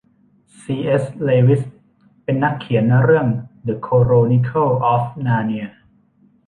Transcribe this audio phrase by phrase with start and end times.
[0.59, 1.61] ซีเอส เลวิส
[2.23, 3.27] เป็นนักเขียนเรื่อง
[3.63, 5.67] เดอะโคโรนิเคิลออฟนาเนีย